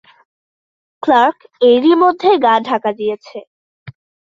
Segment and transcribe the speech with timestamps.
[1.03, 1.37] Clerk
[1.71, 3.37] এরই মধ্যে গা ঢাকা দিয়েছে।